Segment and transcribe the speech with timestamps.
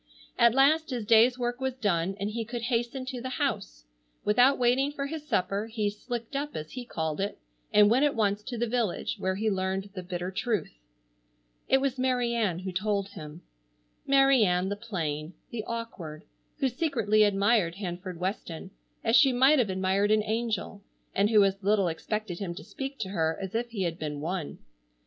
[0.39, 3.85] At last his day's work was done and he could hasten to the house.
[4.25, 7.37] Without waiting for his supper, he "slicked up," as he called it,
[7.71, 10.73] and went at once to the village, where he learned the bitter truth.
[11.67, 13.43] It was Mary Ann who told him.
[14.07, 16.23] Mary Ann, the plain, the awkward,
[16.57, 18.71] who secretly admired Hanford Weston
[19.03, 20.81] as she might have admired an angel,
[21.13, 24.19] and who as little expected him to speak to her as if he had been
[24.19, 24.57] one.